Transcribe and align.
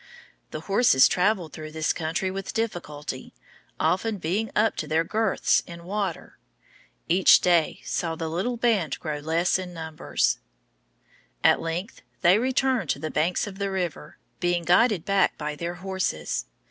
The 0.49 0.61
horses 0.61 1.07
traveled 1.07 1.53
through 1.53 1.73
this 1.73 1.93
country 1.93 2.31
with 2.31 2.55
difficulty, 2.55 3.35
often 3.79 4.17
being 4.17 4.49
up 4.55 4.75
to 4.77 4.87
their 4.87 5.03
girths 5.03 5.61
in 5.67 5.83
water. 5.83 6.39
Each 7.07 7.39
day 7.39 7.81
saw 7.83 8.15
the 8.15 8.27
little 8.27 8.57
band 8.57 8.99
grow 8.99 9.19
less 9.19 9.59
in 9.59 9.75
numbers. 9.75 10.39
At 11.43 11.61
length 11.61 12.01
they 12.21 12.39
returned 12.39 12.89
to 12.89 12.99
the 12.99 13.11
banks 13.11 13.45
of 13.45 13.59
the 13.59 13.69
river, 13.69 14.17
being 14.39 14.63
guided 14.65 15.05
back 15.05 15.37
by 15.37 15.53
their 15.55 15.75
horses. 15.75 16.47